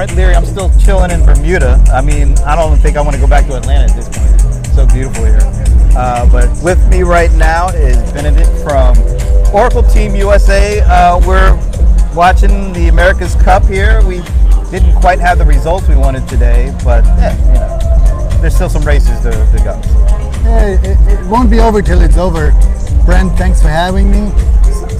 Brent 0.00 0.16
Leary. 0.16 0.34
I'm 0.34 0.46
still 0.46 0.70
chilling 0.78 1.10
in 1.10 1.26
Bermuda. 1.26 1.72
I 1.92 2.00
mean, 2.00 2.32
I 2.38 2.56
don't 2.56 2.78
think 2.78 2.96
I 2.96 3.02
want 3.02 3.16
to 3.16 3.20
go 3.20 3.26
back 3.26 3.46
to 3.48 3.56
Atlanta 3.58 3.84
at 3.84 3.94
this 3.94 4.08
point. 4.08 4.64
It's 4.64 4.74
so 4.74 4.86
beautiful 4.86 5.26
here. 5.26 5.40
Uh, 5.94 6.26
but 6.32 6.48
with 6.64 6.80
me 6.88 7.02
right 7.02 7.30
now 7.32 7.68
is 7.68 7.98
Benedict 8.14 8.48
from 8.64 8.96
Oracle 9.54 9.82
Team 9.82 10.14
USA. 10.14 10.80
Uh, 10.80 11.20
we're 11.26 11.54
watching 12.14 12.72
the 12.72 12.88
America's 12.88 13.34
Cup 13.34 13.66
here. 13.66 14.00
We 14.06 14.22
didn't 14.70 14.94
quite 15.02 15.18
have 15.18 15.36
the 15.36 15.44
results 15.44 15.86
we 15.86 15.96
wanted 15.96 16.26
today, 16.26 16.74
but 16.82 17.04
yeah, 17.04 17.36
you 17.36 17.52
know, 17.52 18.40
there's 18.40 18.54
still 18.54 18.70
some 18.70 18.84
races 18.84 19.20
to, 19.20 19.32
to 19.32 19.58
go. 19.62 19.78
Yeah, 20.44 20.80
it, 20.82 20.98
it 21.10 21.26
won't 21.26 21.50
be 21.50 21.60
over 21.60 21.82
till 21.82 22.00
it's 22.00 22.16
over. 22.16 22.52
Brent, 23.04 23.36
thanks 23.36 23.60
for 23.60 23.68
having 23.68 24.10
me. 24.10 24.30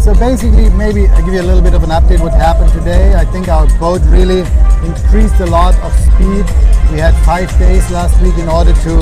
So 0.01 0.13
basically, 0.13 0.69
maybe 0.69 1.09
I'll 1.09 1.25
give 1.25 1.33
you 1.33 1.41
a 1.41 1.49
little 1.49 1.63
bit 1.63 1.73
of 1.73 1.85
an 1.85 1.91
update 1.91 2.21
what 2.21 2.35
happened 2.35 2.71
today. 2.75 3.15
I 3.15 3.25
think 3.25 3.49
our 3.49 3.67
boat 3.79 4.03
really 4.05 4.45
increased 4.85 5.41
a 5.41 5.47
lot 5.47 5.75
of 5.81 5.93
speed. 6.01 6.45
We 6.91 6.99
had 6.99 7.15
five 7.25 7.51
days 7.59 7.91
last 7.91 8.21
week 8.23 8.37
in 8.39 8.49
order 8.49 8.73
to 8.73 8.95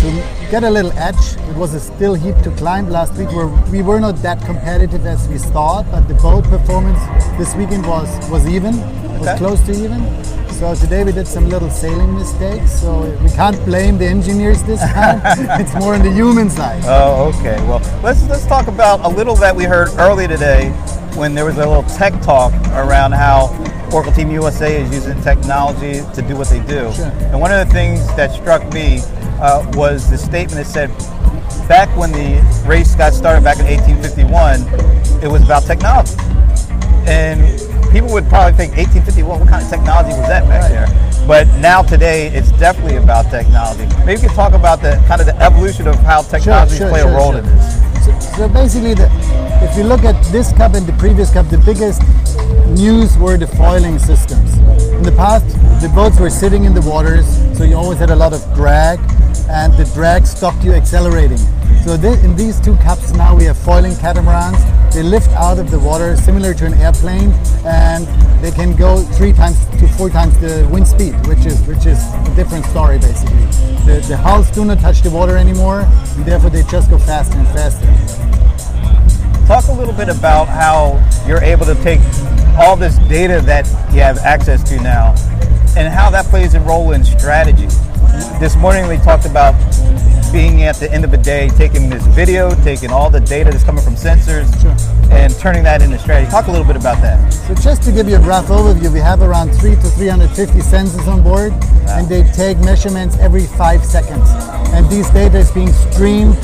to 0.00 0.10
get 0.50 0.64
a 0.64 0.70
little 0.70 0.92
edge. 0.92 1.36
It 1.48 1.56
was 1.56 1.74
a 1.74 1.80
still 1.80 2.14
heap 2.14 2.36
to 2.42 2.50
climb 2.52 2.90
last 2.90 3.14
week 3.14 3.30
where 3.32 3.46
we 3.72 3.82
were 3.82 4.00
not 4.00 4.16
that 4.22 4.40
competitive 4.44 5.06
as 5.06 5.26
we 5.28 5.38
thought, 5.38 5.90
but 5.90 6.08
the 6.08 6.14
boat 6.14 6.44
performance 6.44 7.00
this 7.38 7.54
weekend 7.54 7.86
was 7.86 8.08
was 8.30 8.46
even, 8.46 8.74
was 9.18 9.38
close 9.38 9.60
to 9.66 9.72
even. 9.72 10.02
So 10.54 10.74
today 10.74 11.02
we 11.04 11.12
did 11.12 11.26
some 11.26 11.48
little 11.48 11.70
sailing 11.70 12.14
mistakes. 12.14 12.70
So 12.80 13.00
we 13.22 13.30
can't 13.30 13.58
blame 13.64 13.98
the 13.98 14.06
engineers 14.06 14.62
this 14.62 14.80
time. 14.92 15.20
it's 15.60 15.74
more 15.74 15.94
on 15.94 16.02
the 16.02 16.12
human 16.12 16.48
side. 16.48 16.82
Oh, 16.84 17.32
okay. 17.34 17.56
Well, 17.66 17.80
let's 18.02 18.22
let's 18.28 18.46
talk 18.46 18.66
about 18.68 19.04
a 19.04 19.08
little 19.08 19.36
that 19.36 19.54
we 19.54 19.64
heard 19.64 19.88
early 19.98 20.26
today 20.28 20.70
when 21.16 21.34
there 21.34 21.44
was 21.44 21.56
a 21.56 21.66
little 21.66 21.82
tech 21.98 22.12
talk 22.22 22.52
around 22.72 23.12
how 23.12 23.48
Oracle 23.94 24.12
Team 24.12 24.32
USA 24.32 24.82
is 24.82 24.92
using 24.92 25.22
technology 25.22 26.02
to 26.14 26.22
do 26.22 26.36
what 26.36 26.48
they 26.48 26.58
do. 26.66 26.92
Sure. 26.92 27.06
And 27.30 27.40
one 27.40 27.52
of 27.52 27.64
the 27.64 27.72
things 27.72 28.04
that 28.16 28.32
struck 28.32 28.60
me 28.72 28.98
uh, 29.38 29.70
was 29.74 30.10
the 30.10 30.18
statement 30.18 30.54
that 30.54 30.66
said, 30.66 30.88
back 31.68 31.88
when 31.96 32.10
the 32.10 32.42
race 32.66 32.96
got 32.96 33.14
started 33.14 33.44
back 33.44 33.60
in 33.60 33.66
1851, 33.66 35.22
it 35.22 35.28
was 35.28 35.44
about 35.44 35.62
technology. 35.62 36.16
And 37.06 37.46
people 37.92 38.10
would 38.10 38.26
probably 38.26 38.56
think 38.58 38.74
1851, 38.74 39.38
what 39.38 39.48
kind 39.48 39.62
of 39.62 39.70
technology 39.70 40.10
was 40.18 40.26
that 40.26 40.48
back 40.48 40.68
there? 40.72 41.26
But 41.28 41.46
now 41.60 41.82
today, 41.82 42.26
it's 42.34 42.50
definitely 42.58 42.96
about 42.96 43.30
technology. 43.30 43.86
Maybe 44.04 44.22
you 44.22 44.28
could 44.28 44.34
talk 44.34 44.54
about 44.54 44.82
the 44.82 45.00
kind 45.06 45.20
of 45.20 45.28
the 45.28 45.40
evolution 45.40 45.86
of 45.86 45.94
how 46.00 46.22
technology 46.22 46.78
sure, 46.78 46.88
play 46.90 47.00
sure, 47.00 47.10
a 47.10 47.14
role 47.14 47.36
in 47.36 47.46
this. 47.46 47.83
So, 48.36 48.48
basically, 48.48 48.94
the, 48.94 49.08
if 49.62 49.76
you 49.76 49.84
look 49.84 50.04
at 50.04 50.20
this 50.32 50.52
cup 50.52 50.74
and 50.74 50.86
the 50.86 50.92
previous 50.94 51.32
cup, 51.32 51.48
the 51.48 51.58
biggest 51.58 52.02
news 52.78 53.16
were 53.18 53.36
the 53.36 53.46
foiling 53.46 53.98
systems. 53.98 54.58
In 54.92 55.02
the 55.02 55.12
past, 55.12 55.46
the 55.80 55.88
boats 55.94 56.18
were 56.18 56.30
sitting 56.30 56.64
in 56.64 56.74
the 56.74 56.82
waters, 56.82 57.26
so 57.56 57.64
you 57.64 57.76
always 57.76 57.98
had 57.98 58.10
a 58.10 58.16
lot 58.16 58.32
of 58.32 58.42
drag, 58.54 58.98
and 59.48 59.72
the 59.74 59.84
drag 59.94 60.26
stopped 60.26 60.64
you 60.64 60.72
accelerating. 60.72 61.38
So 61.84 61.96
thi- 61.96 62.20
in 62.24 62.34
these 62.34 62.58
two 62.60 62.76
cups 62.78 63.12
now, 63.12 63.36
we 63.36 63.44
have 63.44 63.58
foiling 63.58 63.94
catamarans. 63.96 64.58
They 64.94 65.02
lift 65.02 65.30
out 65.32 65.58
of 65.58 65.70
the 65.70 65.78
water, 65.78 66.16
similar 66.16 66.54
to 66.54 66.66
an 66.66 66.74
airplane, 66.74 67.32
and 67.66 68.06
they 68.42 68.50
can 68.50 68.74
go 68.76 69.02
three 69.18 69.32
times 69.32 69.58
to 69.80 69.88
four 69.88 70.08
times 70.08 70.38
the 70.38 70.66
wind 70.70 70.86
speed, 70.86 71.14
which 71.26 71.44
is 71.44 71.60
which 71.66 71.84
is 71.84 71.98
a 72.14 72.32
different 72.36 72.64
story 72.66 72.98
basically. 72.98 73.44
The, 73.86 74.04
the 74.08 74.16
hulls 74.16 74.50
do 74.50 74.64
not 74.64 74.78
touch 74.80 75.02
the 75.02 75.10
water 75.10 75.36
anymore, 75.36 75.80
and 76.16 76.24
therefore 76.24 76.50
they 76.50 76.62
just 76.64 76.90
go 76.90 76.98
faster 76.98 77.36
and 77.36 77.46
faster. 77.48 77.86
Talk 79.94 80.00
a 80.00 80.06
little 80.06 80.14
bit 80.14 80.20
about 80.20 80.48
how 80.48 81.24
you're 81.24 81.42
able 81.42 81.64
to 81.66 81.74
take 81.76 82.00
all 82.58 82.74
this 82.74 82.98
data 83.08 83.40
that 83.42 83.64
you 83.94 84.00
have 84.00 84.18
access 84.18 84.68
to 84.68 84.76
now 84.82 85.14
and 85.76 85.86
how 85.86 86.10
that 86.10 86.26
plays 86.26 86.54
a 86.54 86.60
role 86.60 86.90
in 86.92 87.04
strategy. 87.04 87.68
This 88.40 88.56
morning 88.56 88.88
we 88.88 88.96
talked 88.96 89.24
about 89.24 89.54
being 90.32 90.64
at 90.64 90.74
the 90.76 90.90
end 90.92 91.04
of 91.04 91.12
the 91.12 91.16
day, 91.16 91.48
taking 91.50 91.88
this 91.88 92.04
video, 92.08 92.56
taking 92.64 92.90
all 92.90 93.08
the 93.08 93.20
data 93.20 93.52
that's 93.52 93.62
coming 93.62 93.84
from 93.84 93.94
sensors, 93.94 94.50
Sure. 94.60 94.74
and 95.12 95.32
turning 95.38 95.62
that 95.62 95.80
into 95.80 95.96
strategy. 96.00 96.28
Talk 96.28 96.48
a 96.48 96.50
little 96.50 96.66
bit 96.66 96.74
about 96.76 97.00
that. 97.02 97.32
So 97.32 97.54
just 97.54 97.84
to 97.84 97.92
give 97.92 98.08
you 98.08 98.16
a 98.16 98.20
rough 98.20 98.46
overview, 98.46 98.92
we 98.92 98.98
have 98.98 99.22
around 99.22 99.52
three 99.54 99.76
to 99.76 99.88
350 99.94 100.58
sensors 100.58 101.06
on 101.06 101.22
board, 101.22 101.52
and 101.90 102.08
they 102.08 102.24
take 102.32 102.58
measurements 102.58 103.16
every 103.20 103.46
five 103.46 103.84
seconds. 103.84 104.28
And 104.74 104.90
these 104.90 105.08
data 105.10 105.38
is 105.38 105.52
being 105.52 105.72
streamed 105.72 106.36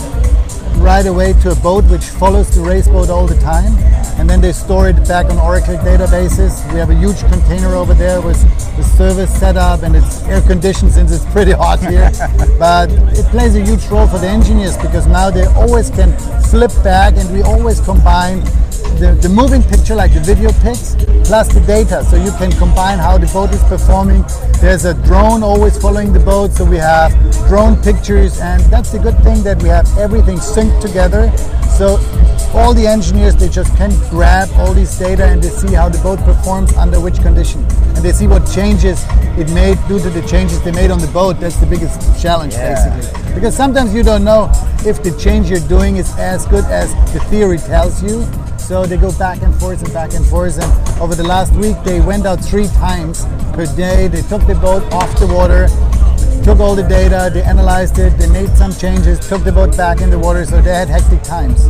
right 0.80 1.06
away 1.06 1.34
to 1.34 1.50
a 1.50 1.54
boat 1.56 1.84
which 1.84 2.04
follows 2.04 2.54
the 2.54 2.60
race 2.62 2.88
boat 2.88 3.10
all 3.10 3.26
the 3.26 3.38
time, 3.40 3.76
and 4.18 4.28
then 4.28 4.40
they 4.40 4.52
store 4.52 4.88
it 4.88 4.96
back 5.06 5.26
on 5.26 5.38
Oracle 5.38 5.76
databases. 5.76 6.64
We 6.72 6.78
have 6.78 6.90
a 6.90 6.94
huge 6.94 7.20
container 7.20 7.74
over 7.74 7.94
there 7.94 8.20
with 8.20 8.40
the 8.76 8.82
service 8.82 9.32
set 9.38 9.56
up, 9.56 9.82
and 9.82 9.94
it's 9.94 10.22
air 10.22 10.40
conditioned 10.42 10.92
since 10.92 11.12
it's 11.12 11.24
pretty 11.26 11.52
hot 11.52 11.80
here. 11.80 12.10
but 12.58 12.90
it 12.90 13.26
plays 13.26 13.54
a 13.56 13.64
huge 13.64 13.86
role 13.86 14.06
for 14.06 14.18
the 14.18 14.28
engineers 14.28 14.76
because 14.78 15.06
now 15.06 15.30
they 15.30 15.46
always 15.46 15.90
can 15.90 16.16
flip 16.44 16.72
back, 16.82 17.14
and 17.16 17.30
we 17.32 17.42
always 17.42 17.80
combine 17.80 18.42
the, 19.00 19.14
the 19.14 19.28
moving 19.28 19.62
picture, 19.62 19.94
like 19.94 20.12
the 20.12 20.20
video 20.20 20.52
pics, 20.60 20.94
plus 21.24 21.48
the 21.52 21.60
data. 21.60 22.04
So 22.04 22.16
you 22.16 22.30
can 22.32 22.52
combine 22.52 22.98
how 22.98 23.16
the 23.16 23.26
boat 23.32 23.50
is 23.50 23.62
performing. 23.64 24.24
There's 24.60 24.84
a 24.84 24.92
drone 24.92 25.42
always 25.42 25.80
following 25.80 26.12
the 26.12 26.20
boat, 26.20 26.52
so 26.52 26.64
we 26.64 26.76
have 26.76 27.10
drone 27.48 27.80
pictures, 27.82 28.38
and 28.40 28.62
that's 28.64 28.92
the 28.92 28.98
good 28.98 29.18
thing 29.24 29.42
that 29.42 29.62
we 29.62 29.70
have 29.70 29.88
everything 29.96 30.36
synced 30.36 30.80
together. 30.82 31.32
So 31.80 31.96
all 32.52 32.74
the 32.74 32.86
engineers 32.86 33.36
they 33.36 33.48
just 33.48 33.74
can 33.74 33.88
grab 34.10 34.50
all 34.56 34.74
these 34.74 34.98
data 34.98 35.24
and 35.24 35.42
they 35.42 35.48
see 35.48 35.72
how 35.72 35.88
the 35.88 35.96
boat 36.00 36.18
performs 36.18 36.76
under 36.76 37.00
which 37.00 37.22
condition, 37.22 37.64
and 37.96 38.04
they 38.04 38.12
see 38.12 38.26
what 38.26 38.46
changes 38.52 39.02
it 39.38 39.50
made 39.54 39.78
due 39.88 39.98
to 39.98 40.10
the 40.10 40.20
changes 40.28 40.62
they 40.62 40.72
made 40.72 40.90
on 40.90 40.98
the 40.98 41.06
boat. 41.06 41.40
That's 41.40 41.56
the 41.56 41.64
biggest 41.64 42.20
challenge, 42.20 42.52
Yeah. 42.52 42.74
basically, 42.74 43.34
because 43.34 43.56
sometimes 43.56 43.94
you 43.94 44.02
don't 44.02 44.24
know 44.24 44.52
if 44.84 45.02
the 45.02 45.12
change 45.12 45.48
you're 45.48 45.68
doing 45.68 45.96
is 45.96 46.14
as 46.18 46.44
good 46.48 46.66
as 46.66 46.92
the 47.14 47.20
theory 47.30 47.56
tells 47.56 48.02
you. 48.02 48.28
So 48.58 48.84
they 48.84 48.98
go 48.98 49.10
back 49.12 49.40
and 49.40 49.54
forth 49.54 49.82
and 49.82 49.92
back 49.94 50.12
and 50.12 50.24
forth. 50.26 50.58
And 50.62 51.00
over 51.00 51.14
the 51.14 51.24
last 51.26 51.54
week, 51.54 51.76
they 51.82 52.00
went 52.00 52.26
out 52.26 52.44
three 52.44 52.68
times 52.68 53.24
per 53.54 53.64
day. 53.74 54.06
They 54.06 54.20
took 54.20 54.46
the 54.46 54.54
boat 54.54 54.82
off 54.92 55.18
the 55.18 55.26
water, 55.26 55.68
took 56.42 56.60
all 56.60 56.74
the 56.74 56.82
data, 56.82 57.30
they 57.32 57.42
analyzed 57.42 57.98
it, 57.98 58.16
they 58.18 58.28
made 58.28 58.56
some 58.56 58.72
changes, 58.72 59.18
took 59.28 59.44
the 59.44 59.52
boat 59.52 59.76
back 59.76 60.00
in 60.00 60.10
the 60.10 60.18
water. 60.18 60.44
So 60.44 60.60
they 60.60 60.72
had 60.72 60.88
hectic 60.88 61.22
times. 61.22 61.66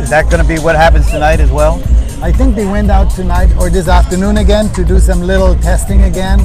Is 0.00 0.10
that 0.10 0.30
going 0.30 0.42
to 0.42 0.48
be 0.48 0.58
what 0.58 0.76
happens 0.76 1.10
tonight 1.10 1.40
as 1.40 1.50
well? 1.50 1.82
I 2.22 2.32
think 2.32 2.54
they 2.54 2.66
went 2.66 2.90
out 2.90 3.10
tonight 3.10 3.50
or 3.56 3.70
this 3.70 3.88
afternoon 3.88 4.38
again 4.38 4.68
to 4.74 4.84
do 4.84 4.98
some 4.98 5.20
little 5.20 5.54
testing 5.56 6.02
again. 6.02 6.38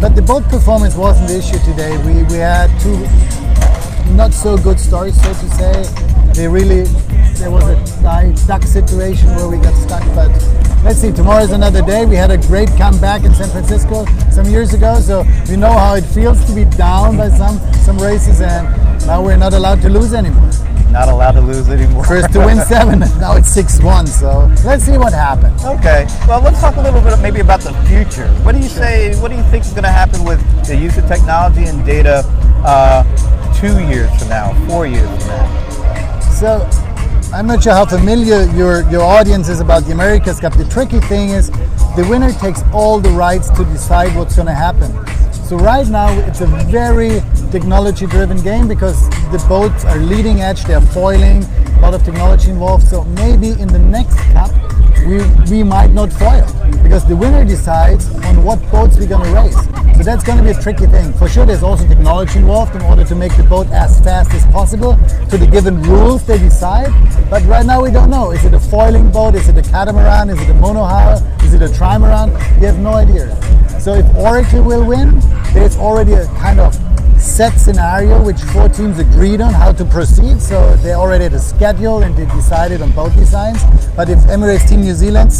But 0.00 0.16
the 0.16 0.22
boat 0.22 0.42
performance 0.44 0.96
wasn't 0.96 1.28
the 1.28 1.38
issue 1.38 1.58
today. 1.64 1.96
We, 2.04 2.22
we 2.24 2.38
had 2.38 2.68
two 2.80 2.96
not 4.16 4.34
so 4.34 4.56
good 4.58 4.78
stories, 4.78 5.20
so 5.22 5.28
to 5.32 5.48
say. 5.50 5.82
They 6.34 6.48
really, 6.48 6.82
there 7.34 7.50
was 7.50 7.64
a 7.64 8.46
duck 8.46 8.62
situation 8.64 9.28
where 9.36 9.48
we 9.48 9.58
got 9.58 9.74
stuck, 9.74 10.02
but 10.14 10.30
let's 10.84 10.98
see, 10.98 11.12
tomorrow's 11.12 11.52
another 11.52 11.82
day. 11.82 12.04
We 12.06 12.16
had 12.16 12.30
a 12.30 12.38
great 12.38 12.68
comeback 12.76 13.24
in 13.24 13.34
San 13.34 13.48
Francisco 13.50 14.06
some 14.30 14.46
years 14.46 14.74
ago, 14.74 15.00
so 15.00 15.24
we 15.48 15.56
know 15.56 15.72
how 15.72 15.94
it 15.94 16.04
feels 16.04 16.44
to 16.46 16.54
be 16.54 16.64
down 16.64 17.16
by 17.16 17.28
some, 17.30 17.58
some 17.84 17.98
races, 17.98 18.40
and 18.40 18.66
now 19.06 19.22
we're 19.22 19.36
not 19.36 19.54
allowed 19.54 19.82
to 19.82 19.88
lose 19.88 20.14
anymore. 20.14 20.50
Not 20.92 21.08
allowed 21.08 21.32
to 21.32 21.40
lose 21.40 21.70
anymore. 21.70 22.04
First 22.04 22.34
to 22.34 22.40
win 22.40 22.58
seven, 22.66 22.98
now 23.18 23.34
it's 23.34 23.48
6 23.48 23.80
1, 23.80 24.06
so 24.06 24.52
let's 24.62 24.84
see 24.84 24.98
what 24.98 25.14
happens. 25.14 25.64
Okay. 25.64 26.06
Well, 26.28 26.42
let's 26.42 26.60
talk 26.60 26.76
a 26.76 26.82
little 26.82 27.00
bit 27.00 27.18
maybe 27.20 27.40
about 27.40 27.60
the 27.60 27.72
future. 27.88 28.28
What 28.44 28.52
do 28.52 28.58
you 28.58 28.68
say? 28.68 29.18
What 29.20 29.30
do 29.30 29.36
you 29.38 29.42
think 29.44 29.64
is 29.64 29.70
going 29.70 29.84
to 29.84 29.88
happen 29.88 30.22
with 30.22 30.38
the 30.66 30.76
use 30.76 30.98
of 30.98 31.08
technology 31.08 31.64
and 31.64 31.84
data 31.86 32.22
uh, 32.62 33.04
two 33.54 33.80
years 33.88 34.10
from 34.18 34.28
now, 34.28 34.52
four 34.68 34.86
years 34.86 35.08
from 35.08 35.28
now? 35.28 36.20
So, 36.30 36.68
I'm 37.32 37.46
not 37.46 37.62
sure 37.62 37.72
how 37.72 37.86
familiar 37.86 38.42
your, 38.54 38.86
your 38.90 39.00
audience 39.00 39.48
is 39.48 39.60
about 39.60 39.84
the 39.84 39.92
America's 39.92 40.40
Cup. 40.40 40.52
The 40.52 40.66
tricky 40.66 41.00
thing 41.00 41.30
is 41.30 41.50
the 41.96 42.06
winner 42.06 42.32
takes 42.32 42.62
all 42.74 43.00
the 43.00 43.08
rights 43.08 43.48
to 43.50 43.64
decide 43.64 44.14
what's 44.14 44.36
going 44.36 44.48
to 44.48 44.54
happen. 44.54 44.92
So, 45.52 45.58
right 45.58 45.86
now, 45.86 46.08
it's 46.20 46.40
a 46.40 46.46
very 46.46 47.20
technology 47.50 48.06
driven 48.06 48.40
game 48.40 48.66
because 48.66 49.06
the 49.30 49.44
boats 49.50 49.84
are 49.84 49.98
leading 49.98 50.40
edge, 50.40 50.64
they're 50.64 50.80
foiling, 50.80 51.44
a 51.44 51.80
lot 51.82 51.92
of 51.92 52.02
technology 52.02 52.48
involved. 52.48 52.88
So, 52.88 53.04
maybe 53.04 53.50
in 53.60 53.68
the 53.68 53.78
next 53.78 54.16
cup, 54.32 54.50
we, 55.06 55.20
we 55.50 55.62
might 55.62 55.90
not 55.90 56.10
foil 56.10 56.46
because 56.82 57.06
the 57.06 57.14
winner 57.14 57.44
decides 57.44 58.08
on 58.24 58.42
what 58.42 58.62
boats 58.70 58.96
we're 58.96 59.06
going 59.06 59.26
to 59.26 59.30
race. 59.30 59.54
So 59.98 60.02
that's 60.02 60.24
going 60.24 60.38
to 60.38 60.42
be 60.42 60.52
a 60.52 60.62
tricky 60.62 60.86
thing. 60.86 61.12
For 61.12 61.28
sure, 61.28 61.44
there's 61.44 61.62
also 61.62 61.86
technology 61.86 62.38
involved 62.38 62.74
in 62.74 62.80
order 62.80 63.04
to 63.04 63.14
make 63.14 63.36
the 63.36 63.42
boat 63.42 63.66
as 63.72 64.00
fast 64.00 64.32
as 64.32 64.46
possible 64.46 64.96
to 65.28 65.36
the 65.36 65.46
given 65.46 65.82
rules 65.82 66.24
they 66.24 66.38
decide. 66.38 66.88
But 67.28 67.42
right 67.44 67.66
now, 67.66 67.82
we 67.82 67.90
don't 67.90 68.08
know. 68.08 68.30
Is 68.30 68.42
it 68.46 68.54
a 68.54 68.58
foiling 68.58 69.12
boat? 69.12 69.34
Is 69.34 69.50
it 69.50 69.58
a 69.58 69.62
catamaran? 69.70 70.30
Is 70.30 70.40
it 70.40 70.48
a 70.48 70.54
monohull? 70.54 71.20
Is 71.44 71.52
it 71.52 71.60
a 71.60 71.66
trimaran? 71.66 72.32
We 72.58 72.64
have 72.64 72.78
no 72.78 72.94
idea. 72.94 73.36
So 73.82 73.94
if 73.94 74.06
Oracle 74.14 74.62
will 74.62 74.86
win, 74.86 75.18
there's 75.52 75.76
already 75.76 76.12
a 76.12 76.26
kind 76.38 76.60
of 76.60 76.72
set 77.20 77.58
scenario 77.58 78.24
which 78.24 78.40
four 78.40 78.68
teams 78.68 79.00
agreed 79.00 79.40
on 79.40 79.52
how 79.52 79.72
to 79.72 79.84
proceed. 79.84 80.40
So 80.40 80.76
they 80.76 80.92
already 80.92 81.24
had 81.24 81.32
a 81.32 81.40
schedule 81.40 82.04
and 82.04 82.16
they 82.16 82.26
decided 82.26 82.80
on 82.80 82.92
both 82.92 83.12
designs. 83.16 83.60
But 83.96 84.08
if 84.08 84.20
Emirates 84.30 84.68
Team 84.68 84.82
New 84.82 84.94
Zealand 84.94 85.32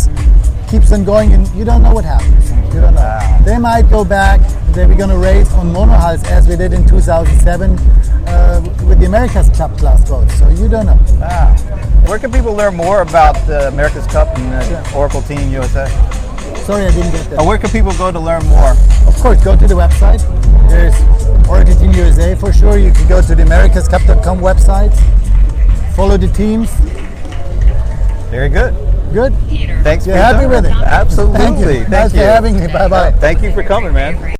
keeps 0.68 0.90
on 0.90 1.04
going, 1.04 1.34
and 1.34 1.46
you 1.54 1.64
don't 1.64 1.84
know 1.84 1.94
what 1.94 2.04
happens. 2.04 2.50
You 2.74 2.80
don't 2.80 2.94
know. 2.94 3.00
Wow. 3.00 3.42
They 3.44 3.58
might 3.58 3.88
go 3.88 4.04
back. 4.04 4.40
They're 4.72 4.88
going 4.88 5.10
to 5.10 5.18
race 5.18 5.52
on 5.52 5.72
monohulls 5.72 6.24
as 6.24 6.48
we 6.48 6.56
did 6.56 6.72
in 6.72 6.84
2007 6.88 7.78
uh, 7.78 8.60
with 8.88 8.98
the 8.98 9.06
America's 9.06 9.50
Cup 9.50 9.78
class 9.78 10.08
boats. 10.08 10.36
So 10.36 10.48
you 10.48 10.68
don't 10.68 10.86
know. 10.86 10.98
Wow. 11.20 11.54
Where 12.06 12.18
can 12.18 12.32
people 12.32 12.54
learn 12.54 12.74
more 12.74 13.02
about 13.02 13.34
the 13.46 13.68
America's 13.68 14.06
Cup 14.08 14.36
and 14.36 14.50
the 14.50 14.96
Oracle 14.96 15.22
Team 15.22 15.48
USA? 15.50 15.86
Sorry, 16.58 16.87
I 16.87 16.90
didn't 16.90 17.12
get 17.12 17.31
that. 17.31 17.40
Or 17.40 17.46
where 17.46 17.58
can 17.58 17.70
people 17.70 17.93
go 17.94 18.12
to 18.12 18.20
learn 18.20 18.44
more? 18.46 18.72
Of 19.06 19.16
course, 19.16 19.43
go 19.43 19.56
to 19.56 19.66
the 19.66 19.75
website. 19.75 20.20
There's 20.69 20.94
Oracle 21.49 21.75
Team 21.75 21.93
USA 21.93 22.34
for 22.34 22.52
sure. 22.52 22.78
You 22.78 22.93
can 22.93 23.08
go 23.08 23.20
to 23.20 23.34
the 23.34 23.43
AmericasCup.com 23.43 24.38
website. 24.38 24.94
Follow 25.94 26.16
the 26.16 26.28
teams. 26.28 26.70
Very 28.31 28.49
good. 28.49 28.75
Good. 29.12 29.34
Thanks. 29.82 30.06
You're 30.06 30.16
happy 30.16 30.46
with 30.46 30.64
it? 30.64 30.72
Absolutely. 30.72 31.38
Thank 31.38 31.58
you. 31.58 31.64
Thank 31.64 31.88
nice 31.90 32.14
you. 32.14 32.20
for 32.20 32.25
having 32.25 32.58
me. 32.58 32.66
Bye 32.69 32.88
bye. 32.88 33.12
Thank 33.12 33.43
you 33.43 33.52
for 33.52 33.62
coming, 33.62 33.93
man. 33.93 34.16